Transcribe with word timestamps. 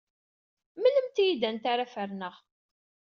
Mlemt-iyi-d 0.81 1.41
anta 1.49 1.67
ara 1.73 1.85
ferneɣ. 1.93 2.35